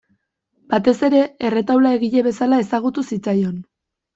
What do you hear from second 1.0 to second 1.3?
ere